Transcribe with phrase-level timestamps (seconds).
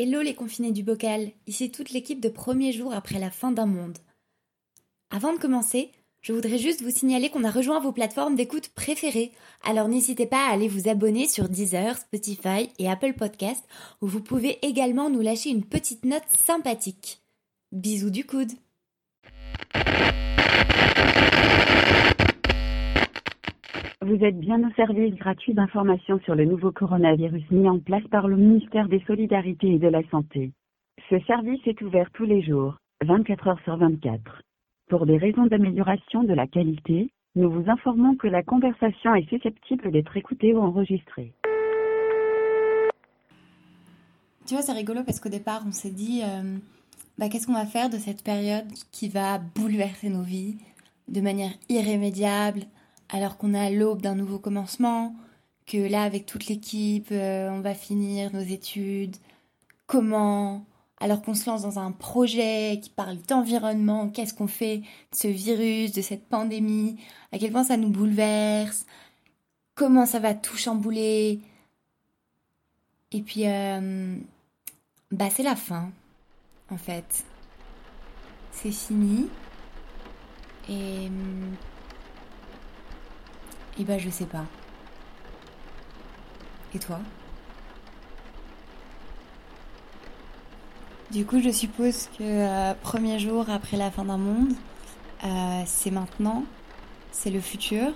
[0.00, 3.66] Hello les confinés du bocal, ici toute l'équipe de premier jour après la fin d'un
[3.66, 3.98] monde.
[5.10, 5.90] Avant de commencer,
[6.20, 9.32] je voudrais juste vous signaler qu'on a rejoint vos plateformes d'écoute préférées,
[9.64, 13.64] alors n'hésitez pas à aller vous abonner sur Deezer, Spotify et Apple Podcast,
[14.00, 17.20] où vous pouvez également nous lâcher une petite note sympathique.
[17.72, 18.52] Bisous du coude
[24.08, 28.26] Vous êtes bien au service gratuit d'information sur le nouveau coronavirus mis en place par
[28.26, 30.52] le ministère des Solidarités et de la Santé.
[31.10, 34.40] Ce service est ouvert tous les jours, 24 heures sur 24.
[34.88, 39.90] Pour des raisons d'amélioration de la qualité, nous vous informons que la conversation est susceptible
[39.90, 41.34] d'être écoutée ou enregistrée.
[44.46, 46.56] Tu vois, c'est rigolo parce qu'au départ, on s'est dit, euh,
[47.18, 50.56] bah, qu'est-ce qu'on va faire de cette période qui va bouleverser nos vies
[51.08, 52.62] de manière irrémédiable,
[53.08, 55.14] alors qu'on est à l'aube d'un nouveau commencement,
[55.66, 59.16] que là, avec toute l'équipe, euh, on va finir nos études,
[59.86, 60.64] comment,
[60.98, 65.28] alors qu'on se lance dans un projet qui parle d'environnement, qu'est-ce qu'on fait de ce
[65.28, 66.98] virus, de cette pandémie,
[67.32, 68.86] à quel point ça nous bouleverse,
[69.74, 71.40] comment ça va tout chambouler?
[73.12, 74.16] Et puis, euh,
[75.10, 75.90] bah c'est la fin,
[76.70, 77.24] en fait.
[78.52, 79.28] C'est fini.
[80.68, 81.08] Et
[83.78, 84.44] et bah je sais pas.
[86.74, 86.98] Et toi?
[91.10, 94.52] Du coup, je suppose que euh, premier jour après la fin d'un monde,
[95.24, 96.44] euh, c'est maintenant,
[97.12, 97.92] c'est le futur,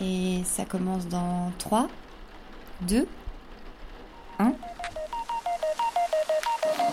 [0.00, 1.86] et ça commence dans 3,
[2.82, 3.06] 2,
[4.40, 4.52] 1.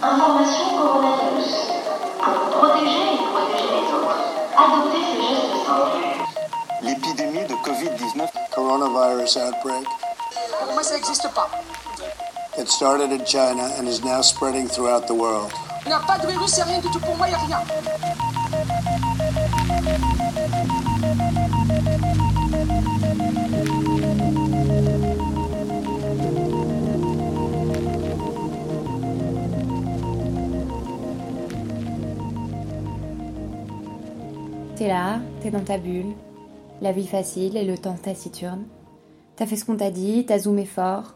[0.04, 1.72] Information coronavirus.
[2.20, 3.15] Pour protéger
[7.16, 9.88] L'épidémie de Covid-19 coronavirus outbreak.
[10.74, 11.50] Moi, ça n'existe pas.
[12.58, 15.50] It started in China and is now spreading throughout the world.
[15.86, 17.58] Il n'y a pas de virus, c'est rien du tout pour moi, il n'y a
[17.58, 17.62] rien.
[34.76, 36.14] T'es là, t'es dans ta bulle,
[36.82, 38.66] la vie facile et le temps taciturne.
[39.36, 41.16] T'as fait ce qu'on t'a dit, t'as zoomé fort,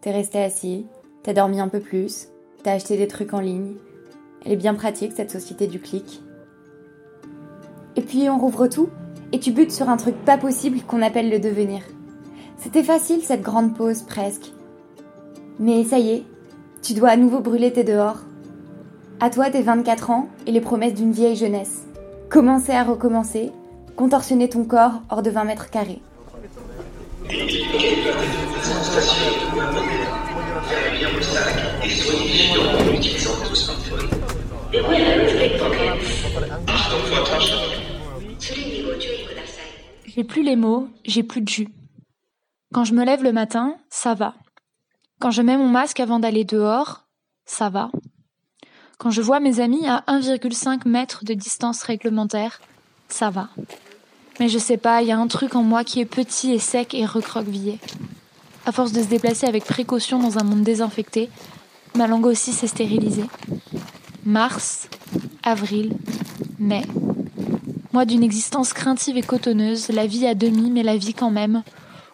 [0.00, 0.86] t'es resté assis,
[1.22, 2.28] t'as dormi un peu plus,
[2.62, 3.74] t'as acheté des trucs en ligne.
[4.44, 6.22] Elle est bien pratique cette société du clic.
[7.96, 8.88] Et puis on rouvre tout
[9.32, 11.82] et tu butes sur un truc pas possible qu'on appelle le devenir.
[12.56, 14.52] C'était facile cette grande pause presque.
[15.58, 16.24] Mais ça y est,
[16.82, 18.20] tu dois à nouveau brûler tes dehors.
[19.20, 21.86] À toi tes 24 ans et les promesses d'une vieille jeunesse.
[22.30, 23.50] Commencer à recommencer,
[23.98, 26.00] contorsionner ton corps hors de 20 mètres carrés.
[40.06, 41.68] J'ai plus les mots, j'ai plus de jus.
[42.72, 44.34] Quand je me lève le matin, ça va.
[45.18, 47.08] Quand je mets mon masque avant d'aller dehors,
[47.46, 47.90] ça va.
[48.98, 52.60] Quand je vois mes amis à 1,5 mètre de distance réglementaire,
[53.08, 53.48] ça va.
[54.40, 56.58] Mais je sais pas, il y a un truc en moi qui est petit et
[56.58, 57.78] sec et recroquevillé.
[58.66, 61.28] À force de se déplacer avec précaution dans un monde désinfecté,
[61.96, 63.24] ma langue aussi s'est stérilisée.
[64.24, 64.88] Mars,
[65.42, 65.96] avril,
[66.58, 66.82] mai.
[67.92, 71.62] Moi d'une existence craintive et cotonneuse, la vie à demi, mais la vie quand même,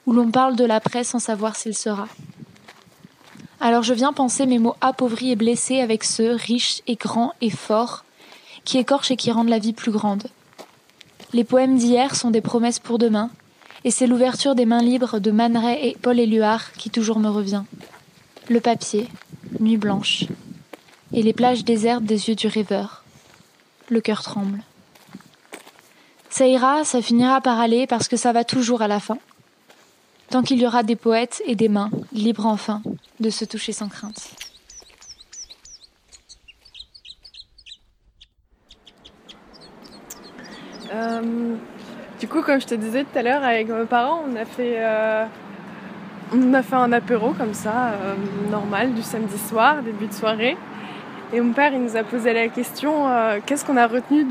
[0.06, 2.08] où l'on parle de l'après sans savoir s'il sera.
[3.60, 7.50] Alors je viens penser mes mots appauvris et blessés avec ceux, riches et grands et
[7.50, 8.04] forts,
[8.64, 10.24] qui écorchent et qui rendent la vie plus grande.
[11.34, 13.28] Les poèmes d'hier sont des promesses pour demain,
[13.82, 17.28] et c'est l'ouverture des mains libres de Man Ray et Paul Éluard qui toujours me
[17.28, 17.64] revient.
[18.48, 19.08] Le papier,
[19.58, 20.26] nuit blanche,
[21.12, 23.02] et les plages désertes des yeux du rêveur.
[23.88, 24.62] Le cœur tremble.
[26.30, 29.18] Ça ira, ça finira par aller parce que ça va toujours à la fin.
[30.30, 32.80] Tant qu'il y aura des poètes et des mains, libres enfin,
[33.18, 34.30] de se toucher sans crainte.
[40.94, 41.20] Euh,
[42.20, 44.76] du coup, comme je te disais tout à l'heure, avec mes parents, on a fait,
[44.78, 45.24] euh,
[46.32, 48.14] on a fait un apéro comme ça, euh,
[48.50, 50.56] normal, du samedi soir, début de soirée.
[51.32, 53.06] Et mon père, il nous a posé la question
[53.44, 54.24] qu'est-ce qu'on a retenu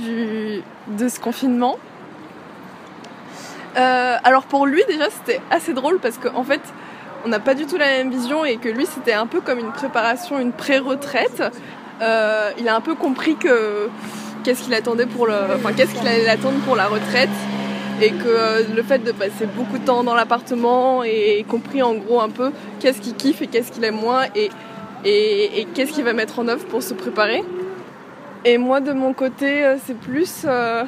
[0.88, 1.78] de ce confinement?
[3.76, 6.62] Alors pour lui, déjà, c'était assez drôle parce qu'en fait,
[7.26, 9.60] on n'a pas du tout la même vision et que lui, c'était un peu comme
[9.60, 11.44] une préparation, une pré-retraite.
[12.00, 13.90] Il a un peu compris que
[14.44, 17.30] qu'est-ce qu'il attendait pour le, enfin qu'est-ce qu'il allait attendre pour la retraite
[18.02, 21.94] et que euh, le fait de passer beaucoup de temps dans l'appartement et compris en
[21.94, 24.50] gros un peu qu'est-ce qu'il kiffe et qu'est-ce qu'il aime moins et
[25.06, 27.44] et, qu'est-ce qu'il va mettre en œuvre pour se préparer.
[28.46, 30.84] Et moi de mon côté, euh, c'est plus, euh,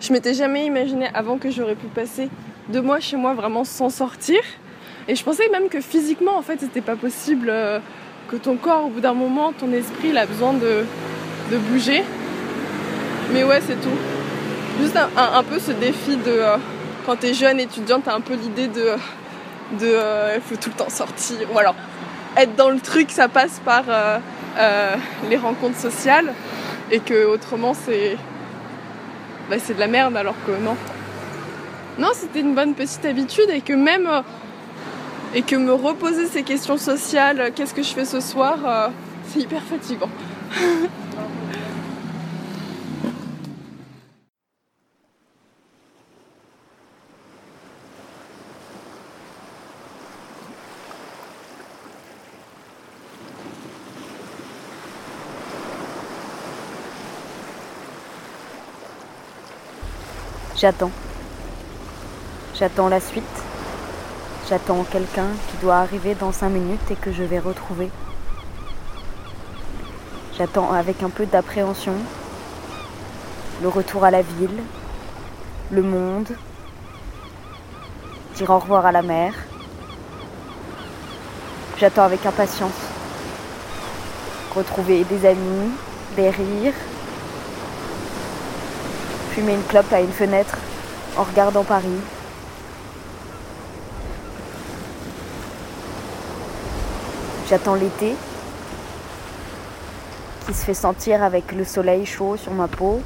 [0.00, 2.28] je m'étais jamais imaginé avant que j'aurais pu passer
[2.68, 4.40] deux mois chez moi vraiment sans sortir.
[5.06, 7.78] Et je pensais même que physiquement, en fait, c'était pas possible, euh,
[8.28, 10.84] que ton corps, au bout d'un moment, ton esprit, il a besoin de,
[11.50, 12.02] de bouger.
[13.32, 13.96] Mais ouais, c'est tout.
[14.80, 16.56] Juste un, peu ce défi de, euh,
[17.04, 18.92] quand t'es jeune étudiant, t'as un peu l'idée de,
[19.72, 21.38] de, euh, il faut tout le temps sortir.
[21.52, 21.74] Ou alors,
[22.36, 24.18] être dans le truc, ça passe par euh,
[24.58, 24.94] euh,
[25.28, 26.34] les rencontres sociales.
[26.90, 28.16] Et que autrement, c'est,
[29.50, 30.76] bah, c'est de la merde, alors que non.
[31.98, 34.08] Non, c'était une bonne petite habitude et que même
[35.34, 38.90] et que me reposer ces questions sociales, qu'est-ce que je fais ce soir,
[39.26, 40.08] c'est hyper fatigant.
[60.60, 60.90] J'attends.
[62.58, 63.22] J'attends la suite.
[64.48, 67.90] J'attends quelqu'un qui doit arriver dans cinq minutes et que je vais retrouver.
[70.36, 71.94] J'attends avec un peu d'appréhension
[73.62, 74.62] le retour à la ville,
[75.70, 76.28] le monde,
[78.34, 79.34] dire au revoir à la mer.
[81.78, 82.72] J'attends avec impatience
[84.56, 85.70] retrouver des amis,
[86.16, 86.74] des rires,
[89.38, 90.58] fumer une clope à une fenêtre
[91.16, 92.00] en regardant Paris.
[97.48, 98.16] J'attends l'été
[100.44, 103.00] qui se fait sentir avec le soleil chaud sur ma peau.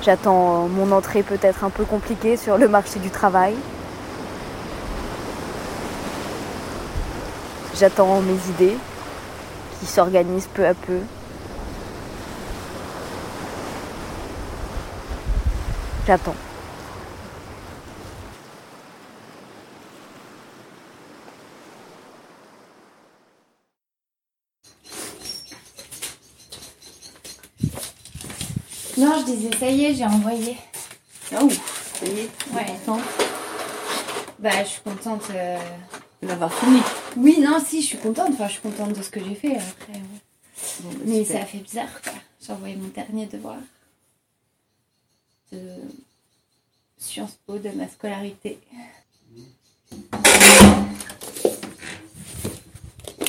[0.00, 3.54] J'attends mon entrée peut-être un peu compliquée sur le marché du travail.
[7.78, 8.78] J'attends mes idées
[9.80, 11.00] qui s'organisent peu à peu.
[16.06, 16.34] J'attends.
[28.98, 30.56] Non, je disais, ça y est, j'ai envoyé.
[31.40, 32.66] Oh, ça y est, Ouais.
[32.84, 33.00] contente
[34.38, 35.24] Bah, je suis contente.
[35.30, 35.58] euh,
[36.22, 36.80] d'avoir fini.
[37.16, 38.30] Oui, non, si, je suis contente.
[38.34, 39.92] Enfin, je suis contente de ce que j'ai fait après.
[39.94, 40.00] ouais.
[40.80, 41.40] Bon, bah, Mais super.
[41.40, 42.12] ça fait bizarre, quoi.
[42.44, 43.56] J'ai envoyé mon dernier devoir
[45.52, 45.58] de
[47.12, 48.58] Sciences Po de ma scolarité.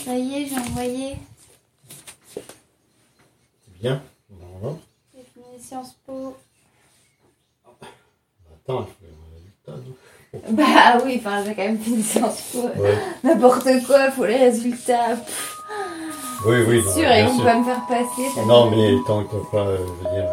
[0.06, 1.18] Ça y est, j'ai envoyé.
[3.82, 4.02] Bien.
[4.30, 4.80] Normalement.
[5.14, 6.38] J'ai fini Sciences Po.
[8.66, 10.48] Attends, je vais avoir les résultats.
[10.48, 12.70] non Bah oui, enfin, j'ai quand même fini Sciences Po.
[12.82, 12.98] Ouais.
[13.26, 15.18] N'importe quoi, faut les résultats.
[16.46, 16.82] Oui, oui.
[16.84, 17.44] C'est non, sûr, bien ils vont sûr.
[17.44, 18.42] pas me faire passer.
[18.48, 20.30] Non, mais tant que pas, je veux dire,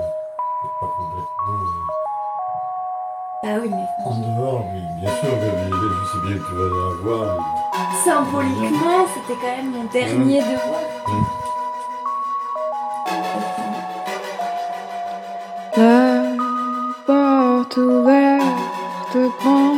[3.53, 6.69] Ah oui, mais En dehors, oui, bien sûr, je, je- sais bien que tu vas
[6.69, 7.37] l'avoir.
[8.05, 10.81] symboliquement, c'était quand même mon dernier devoir.
[15.77, 16.23] La
[17.07, 19.73] porte ouverte prend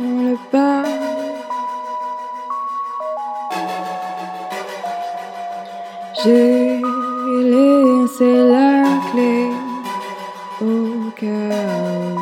[0.00, 0.84] le pas.
[6.24, 6.80] J'ai
[7.50, 9.50] laissé la clé
[10.60, 12.17] au cas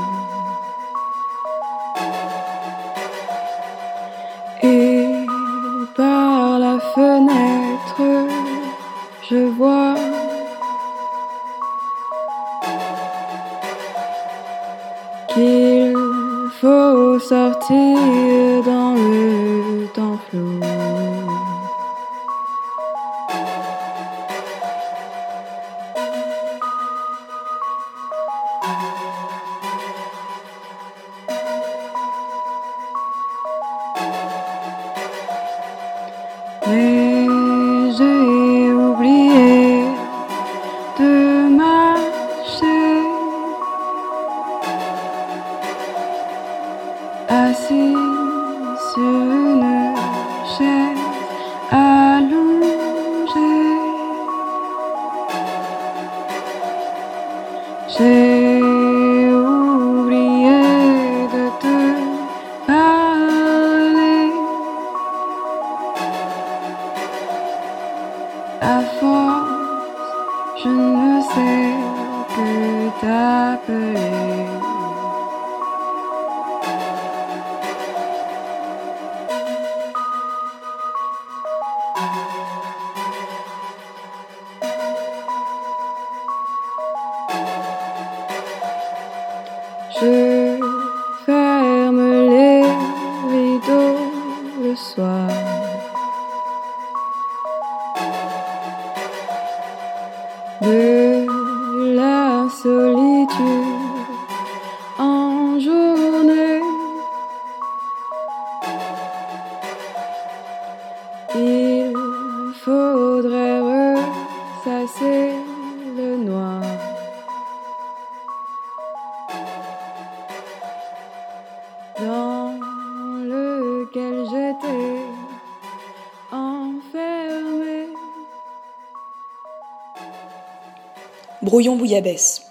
[131.43, 132.43] Brouillon bouillabaisse.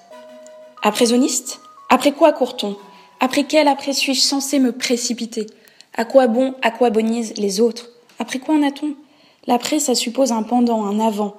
[0.84, 2.78] Appraisonniste Après quoi court-on?
[3.20, 5.48] Après quel après suis-je censé me précipiter?
[5.96, 7.90] À quoi bon, à quoi bonisent les autres?
[8.20, 8.94] Après quoi en a-t-on?
[9.48, 11.36] L'après, ça suppose un pendant, un avant.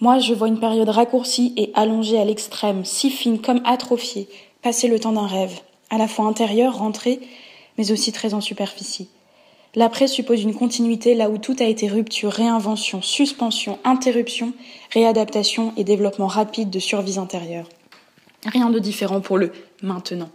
[0.00, 4.28] Moi, je vois une période raccourcie et allongée à l'extrême, si fine comme atrophiée,
[4.60, 7.20] passer le temps d'un rêve, à la fois intérieur, rentré,
[7.78, 9.08] mais aussi très en superficie.
[9.74, 14.52] L'après suppose une continuité là où tout a été rupture, réinvention, suspension, interruption,
[14.92, 17.68] réadaptation et développement rapide de survies intérieures.
[18.44, 19.50] Rien de différent pour le
[19.82, 20.28] maintenant.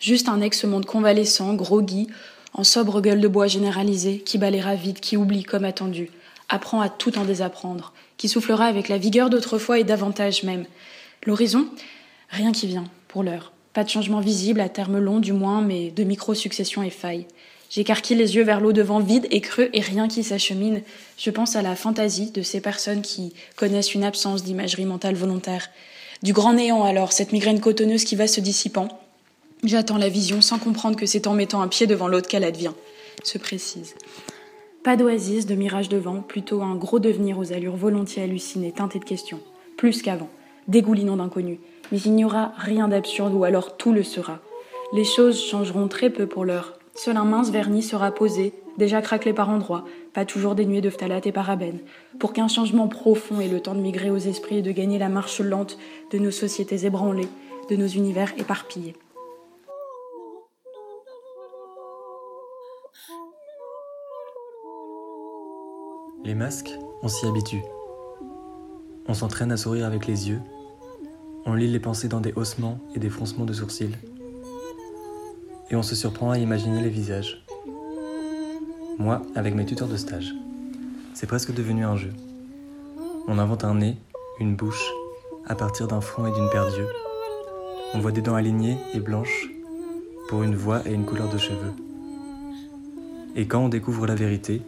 [0.00, 2.08] Juste un ex-monde convalescent, groggy,
[2.54, 6.10] en sobre gueule de bois généralisée, qui balayera vite, qui oublie comme attendu,
[6.48, 10.64] apprend à tout en désapprendre, qui soufflera avec la vigueur d'autrefois et davantage même.
[11.26, 11.66] L'horizon
[12.30, 13.52] Rien qui vient, pour l'heure.
[13.74, 17.26] Pas de changement visible à terme long du moins, mais de micro-successions et failles.
[17.72, 20.82] J'écarquille les yeux vers l'eau devant vide et creux et rien qui s'achemine.
[21.16, 25.70] Je pense à la fantaisie de ces personnes qui connaissent une absence d'imagerie mentale volontaire.
[26.22, 28.88] Du grand néant alors, cette migraine cotonneuse qui va se dissipant.
[29.64, 32.74] J'attends la vision sans comprendre que c'est en mettant un pied devant l'autre qu'elle advient.
[33.24, 33.94] Se précise.
[34.84, 39.04] Pas d'oasis, de mirage devant, plutôt un gros devenir aux allures volontiers hallucinées, teinté de
[39.06, 39.40] questions.
[39.78, 40.28] Plus qu'avant,
[40.68, 41.58] dégoulinant d'inconnus.
[41.90, 44.40] Mais il n'y aura rien d'absurde ou alors tout le sera.
[44.92, 46.78] Les choses changeront très peu pour l'heure.
[46.94, 51.26] Seul un mince vernis sera posé, déjà craquelé par endroits, pas toujours dénué de phtalate
[51.26, 51.80] et parabènes,
[52.18, 55.08] pour qu'un changement profond ait le temps de migrer aux esprits et de gagner la
[55.08, 55.78] marche lente
[56.10, 57.28] de nos sociétés ébranlées,
[57.70, 58.94] de nos univers éparpillés.
[66.24, 66.70] Les masques,
[67.02, 67.62] on s'y habitue.
[69.08, 70.40] On s'entraîne à sourire avec les yeux.
[71.46, 73.96] On lit les pensées dans des haussements et des froncements de sourcils.
[75.72, 77.42] Et on se surprend à imaginer les visages.
[78.98, 80.34] Moi, avec mes tuteurs de stage.
[81.14, 82.12] C'est presque devenu un jeu.
[83.26, 83.96] On invente un nez,
[84.38, 84.92] une bouche,
[85.46, 86.88] à partir d'un front et d'une paire d'yeux.
[87.94, 89.48] On voit des dents alignées et blanches
[90.28, 91.72] pour une voix et une couleur de cheveux.
[93.34, 94.60] Et quand on découvre la vérité,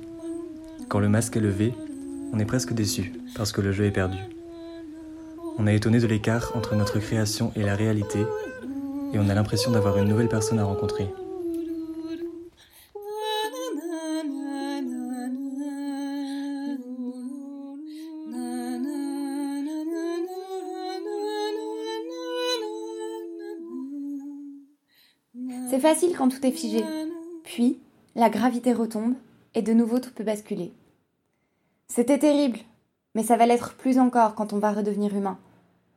[0.89, 1.75] quand le masque est levé,
[2.33, 4.19] on est presque déçu parce que le jeu est perdu.
[5.59, 8.21] On est étonné de l'écart entre notre création et la réalité
[9.15, 11.09] et on a l'impression d'avoir une nouvelle personne à rencontrer.
[25.71, 26.85] C'est facile quand tout est figé.
[27.45, 27.79] Puis,
[28.15, 29.15] la gravité retombe
[29.55, 30.73] et de nouveau tout peut basculer.
[31.89, 32.59] C'était terrible,
[33.15, 35.39] mais ça va l'être plus encore quand on va redevenir humain.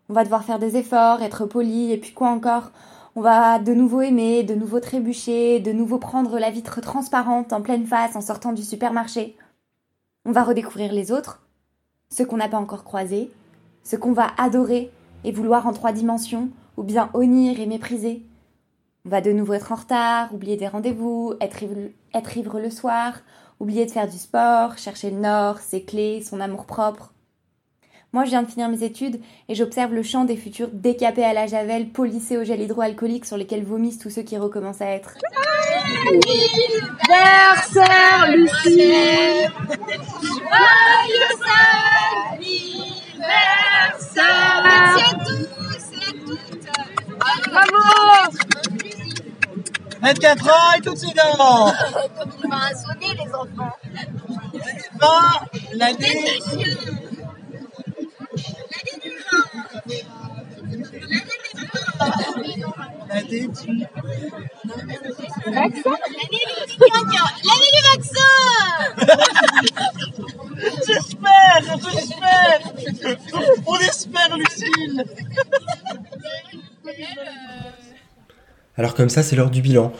[0.09, 2.71] On va devoir faire des efforts, être poli, et puis quoi encore?
[3.17, 7.63] On va de nouveau aimer, de nouveau trébucher, de nouveau prendre la vitre transparente en
[7.63, 9.35] pleine face en sortant du supermarché.
[10.23, 11.41] On va redécouvrir les autres,
[12.11, 13.31] ceux qu'on n'a pas encore croisés,
[13.83, 14.91] ceux qu'on va adorer
[15.23, 18.23] et vouloir en trois dimensions, ou bien honnir et mépriser.
[19.03, 21.63] On va de nouveau être en retard, oublier des rendez-vous, être
[22.13, 23.15] être ivre le soir,
[23.59, 27.13] oublier de faire du sport, chercher le nord, ses clés, son amour-propre.
[28.13, 31.33] Moi, je viens de finir mes études et j'observe le champ des futurs décapés à
[31.33, 35.15] la javel, polissés au gel hydroalcoolique sur lesquels vomissent tous ceux qui recommencent à être.
[37.09, 39.47] Anniversaire, Lucie.
[40.21, 41.37] Joyeux
[43.19, 44.63] anniversaire.
[44.63, 45.45] Merci à tous
[45.93, 46.67] et à toutes.
[47.51, 47.81] Bravo.
[50.01, 51.73] 24 ans et toutes ses dents
[52.17, 53.75] Comme il m'a sonné les enfants.
[54.99, 55.41] Pas
[55.73, 56.39] l'année
[63.09, 63.87] L'année du...
[67.83, 68.27] Vaccin
[70.87, 72.61] J'espère J'espère
[73.65, 75.05] On espère, Lucille
[78.77, 79.91] Alors comme ça, c'est l'heure du bilan.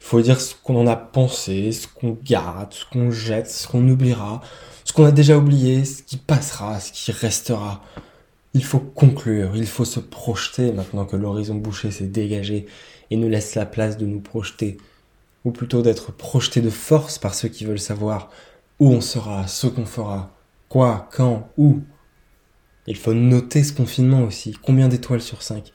[0.00, 3.66] Il faut dire ce qu'on en a pensé, ce qu'on garde, ce qu'on jette, ce
[3.66, 4.40] qu'on oubliera,
[4.84, 7.82] ce qu'on a déjà oublié, ce qui passera, ce qui restera.
[8.54, 12.66] Il faut conclure, il faut se projeter maintenant que l'horizon bouché s'est dégagé
[13.10, 14.78] et nous laisse la place de nous projeter.
[15.44, 18.30] ou plutôt d'être projeté de force par ceux qui veulent savoir
[18.80, 20.34] où on sera, ce qu'on fera,
[20.68, 21.82] quoi, quand, où.
[22.86, 25.72] Il faut noter ce confinement aussi, combien d'étoiles sur 5.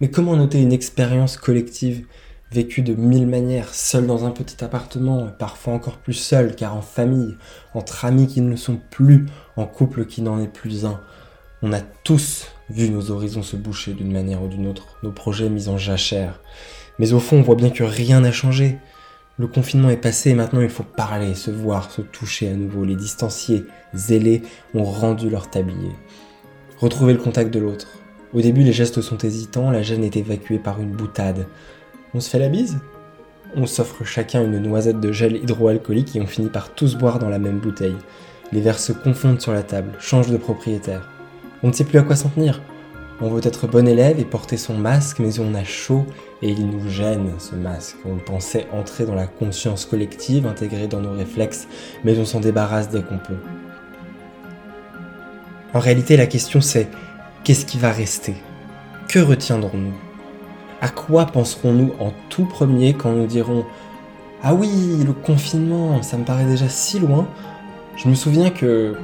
[0.00, 2.06] Mais comment noter une expérience collective
[2.50, 6.76] vécue de mille manières, seule dans un petit appartement, et parfois encore plus seule, car
[6.76, 7.36] en famille,
[7.74, 11.00] entre amis qui ne le sont plus, en couple qui n'en est plus un?
[11.64, 15.48] On a tous vu nos horizons se boucher d'une manière ou d'une autre, nos projets
[15.48, 16.40] mis en jachère.
[16.98, 18.78] Mais au fond, on voit bien que rien n'a changé.
[19.38, 22.84] Le confinement est passé et maintenant il faut parler, se voir, se toucher à nouveau.
[22.84, 23.62] Les distanciés,
[23.94, 24.42] zélés,
[24.74, 25.92] ont rendu leur tablier.
[26.78, 27.86] Retrouver le contact de l'autre.
[28.34, 31.46] Au début, les gestes sont hésitants, la gêne est évacuée par une boutade.
[32.12, 32.80] On se fait la bise?
[33.54, 37.28] On s'offre chacun une noisette de gel hydroalcoolique et on finit par tous boire dans
[37.28, 37.96] la même bouteille.
[38.50, 41.11] Les verres se confondent sur la table, changent de propriétaire.
[41.62, 42.60] On ne sait plus à quoi s'en tenir.
[43.20, 46.06] On veut être bon élève et porter son masque, mais on a chaud
[46.42, 47.96] et il nous gêne ce masque.
[48.04, 51.68] On pensait entrer dans la conscience collective, intégré dans nos réflexes,
[52.02, 53.38] mais on s'en débarrasse dès qu'on peut.
[55.72, 56.88] En réalité, la question c'est
[57.44, 58.34] qu'est-ce qui va rester?
[59.08, 59.94] Que retiendrons-nous?
[60.80, 63.64] À quoi penserons-nous en tout premier quand nous dirons
[64.42, 64.68] Ah oui,
[65.06, 67.28] le confinement, ça me paraît déjà si loin.
[67.96, 68.96] Je me souviens que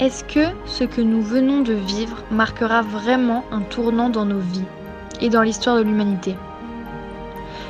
[0.00, 4.64] Est-ce que ce que nous venons de vivre marquera vraiment un tournant dans nos vies
[5.20, 6.34] et dans l'histoire de l'humanité?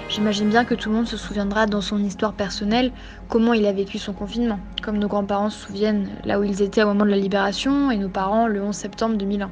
[0.09, 2.93] J'imagine bien que tout le monde se souviendra dans son histoire personnelle
[3.29, 6.83] comment il a vécu son confinement, comme nos grands-parents se souviennent là où ils étaient
[6.83, 9.51] au moment de la libération et nos parents le 11 septembre 2001.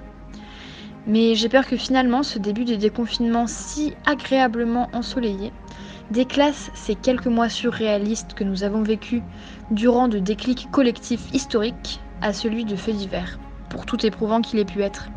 [1.07, 5.53] Mais j'ai peur que finalement ce début de déconfinement si agréablement ensoleillé
[6.11, 9.21] déclasse ces quelques mois surréalistes que nous avons vécus
[9.71, 14.65] durant de déclics collectifs historiques à celui de feu d'hiver, pour tout éprouvant qu'il ait
[14.65, 15.09] pu être.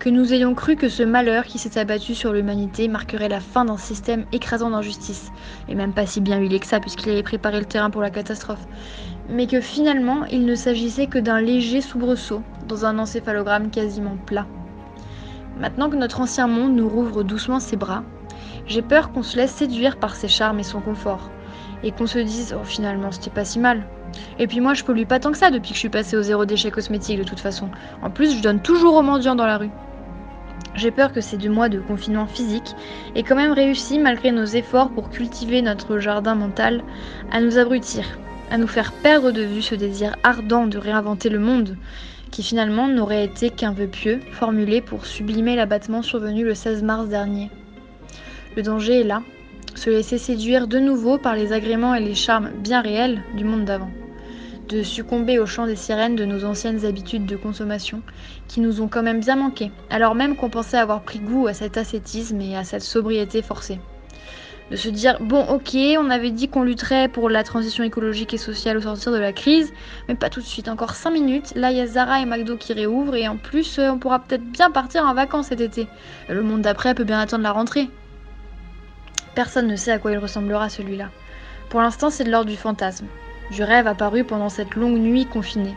[0.00, 3.66] Que nous ayons cru que ce malheur qui s'est abattu sur l'humanité marquerait la fin
[3.66, 5.30] d'un système écrasant d'injustice,
[5.68, 8.08] et même pas si bien huilé que ça, puisqu'il avait préparé le terrain pour la
[8.08, 8.66] catastrophe,
[9.28, 14.46] mais que finalement il ne s'agissait que d'un léger soubresaut dans un encéphalogramme quasiment plat.
[15.58, 18.02] Maintenant que notre ancien monde nous rouvre doucement ses bras,
[18.66, 21.30] j'ai peur qu'on se laisse séduire par ses charmes et son confort,
[21.82, 23.84] et qu'on se dise oh finalement c'était pas si mal,
[24.38, 26.22] et puis moi, je pollue pas tant que ça depuis que je suis passée au
[26.22, 27.68] zéro déchet cosmétique de toute façon.
[28.02, 29.70] En plus, je donne toujours aux mendiants dans la rue.
[30.74, 32.74] J'ai peur que ces deux mois de confinement physique
[33.14, 36.82] aient quand même réussi, malgré nos efforts pour cultiver notre jardin mental,
[37.32, 38.04] à nous abrutir,
[38.50, 41.76] à nous faire perdre de vue ce désir ardent de réinventer le monde,
[42.30, 47.08] qui finalement n'aurait été qu'un vœu pieux formulé pour sublimer l'abattement survenu le 16 mars
[47.08, 47.50] dernier.
[48.56, 49.22] Le danger est là,
[49.74, 53.64] se laisser séduire de nouveau par les agréments et les charmes bien réels du monde
[53.64, 53.90] d'avant
[54.70, 58.02] de succomber au chant des sirènes de nos anciennes habitudes de consommation,
[58.46, 61.54] qui nous ont quand même bien manqué, alors même qu'on pensait avoir pris goût à
[61.54, 63.80] cet ascétisme et à cette sobriété forcée.
[64.70, 68.38] De se dire, bon ok, on avait dit qu'on lutterait pour la transition écologique et
[68.38, 69.72] sociale au sortir de la crise,
[70.06, 72.56] mais pas tout de suite, encore 5 minutes, là il y a Zara et McDo
[72.56, 75.88] qui réouvrent, et en plus on pourra peut-être bien partir en vacances cet été.
[76.28, 77.90] Le monde d'après peut bien attendre la rentrée.
[79.34, 81.10] Personne ne sait à quoi il ressemblera celui-là.
[81.68, 83.06] Pour l'instant c'est de l'ordre du fantasme
[83.50, 85.74] du rêve apparu pendant cette longue nuit confinée.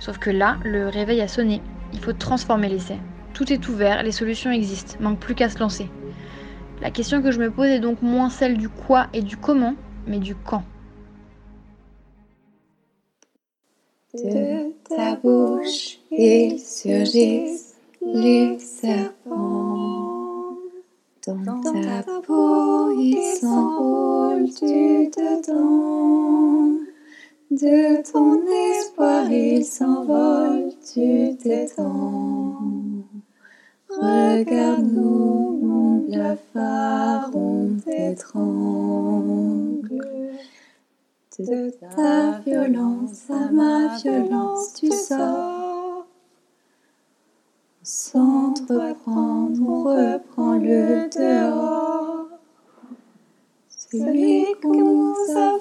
[0.00, 1.60] Sauf que là, le réveil a sonné.
[1.92, 2.98] Il faut transformer l'essai.
[3.34, 5.88] Tout est ouvert, les solutions existent, manque plus qu'à se lancer.
[6.80, 9.74] La question que je me pose est donc moins celle du quoi et du comment,
[10.06, 10.62] mais du quand.
[14.14, 19.60] De ta bouche, ils surgissent les serpents.
[21.26, 23.40] Dans ta peau, ils
[24.58, 26.89] du dedans.
[27.50, 32.54] De ton espoir, il s'envole, tu t'étends.
[33.88, 39.10] Regarde-nous, mon blafard, on t'étrangle.
[41.40, 46.06] De ta violence à ma violence, tu sors.
[47.82, 52.28] S'entreprendre, on reprend le dehors.
[53.90, 55.58] Celui qu'on nous a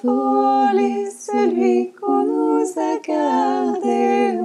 [1.31, 4.37] celui qu'on nous a gardé,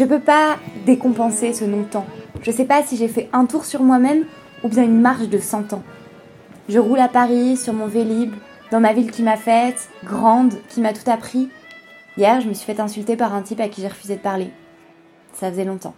[0.00, 2.06] Je peux pas décompenser ce non-temps.
[2.40, 4.24] Je sais pas si j'ai fait un tour sur moi-même
[4.64, 5.82] ou bien une marche de 100 ans.
[6.70, 8.32] Je roule à Paris sur mon Vélib,
[8.70, 11.50] dans ma ville qui m'a faite, grande, qui m'a tout appris.
[12.16, 14.50] Hier, je me suis fait insulter par un type à qui j'ai refusé de parler.
[15.34, 15.94] Ça faisait longtemps.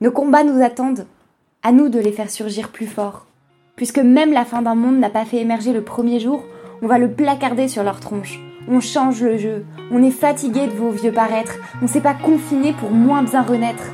[0.00, 1.06] Nos combats nous attendent.
[1.62, 3.26] À nous de les faire surgir plus forts.
[3.76, 6.42] Puisque même la fin d'un monde n'a pas fait émerger le premier jour,
[6.82, 8.40] on va le placarder sur leur tronche.
[8.68, 9.64] On change le jeu.
[9.92, 11.56] On est fatigué de vos vieux paraîtres.
[11.82, 13.84] On s'est pas confiné pour moins bien renaître.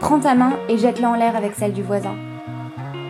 [0.00, 2.16] Prends ta main et jette-la en l'air avec celle du voisin.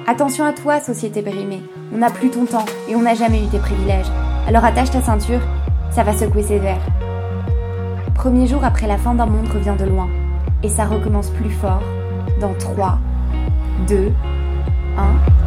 [0.06, 1.62] Attention à toi, société périmée.
[1.94, 4.10] On n'a plus ton temps et on n'a jamais eu tes privilèges.
[4.46, 5.40] Alors attache ta ceinture,
[5.90, 6.86] ça va secouer ses verres.
[8.14, 10.08] Premier jour après la fin d'un monde revient de loin.
[10.62, 11.82] Et ça recommence plus fort
[12.38, 12.98] dans 3,
[13.88, 14.12] 2,
[14.98, 15.39] 1.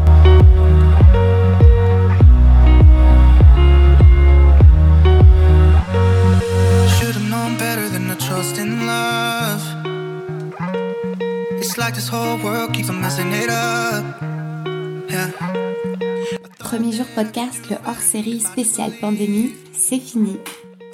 [16.57, 20.37] Premier jour podcast, le hors-série spécial pandémie, c'est fini.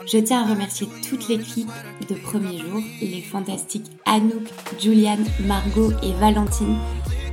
[0.05, 1.69] Je tiens à remercier toute l'équipe
[2.09, 6.77] de Premier jour, les fantastiques Anouk, Juliane, Margot et Valentine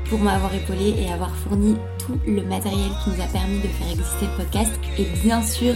[0.08, 3.90] pour m'avoir épaulé et avoir fourni tout le matériel qui nous a permis de faire
[3.90, 4.72] exister le podcast.
[4.98, 5.74] Et bien sûr,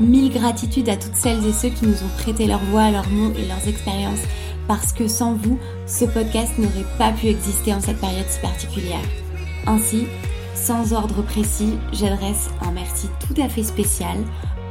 [0.00, 3.32] mille gratitudes à toutes celles et ceux qui nous ont prêté leur voix, leurs mots
[3.36, 4.20] et leurs expériences
[4.66, 9.04] parce que sans vous, ce podcast n'aurait pas pu exister en cette période si particulière.
[9.66, 10.06] Ainsi,
[10.54, 14.16] sans ordre précis, j'adresse un merci tout à fait spécial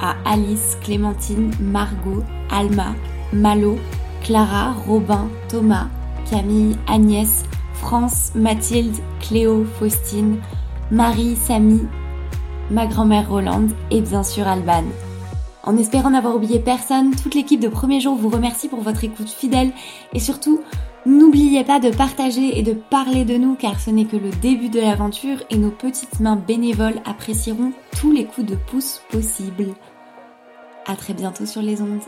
[0.01, 2.95] à Alice, Clémentine, Margot, Alma,
[3.31, 3.77] Malo,
[4.23, 5.88] Clara, Robin, Thomas,
[6.29, 10.39] Camille, Agnès, France, Mathilde, Cléo, Faustine,
[10.91, 11.81] Marie, Samy,
[12.71, 14.83] ma grand-mère Rolande et bien sûr Alban.
[15.65, 19.30] En espérant n'avoir oublié personne, toute l'équipe de Premier Jour vous remercie pour votre écoute
[19.30, 19.71] fidèle
[20.13, 20.62] et surtout,
[21.08, 24.69] n'oubliez pas de partager et de parler de nous car ce n'est que le début
[24.69, 29.73] de l'aventure et nos petites mains bénévoles apprécieront tous les coups de pouce possibles.
[30.86, 32.04] À très bientôt sur les ondes.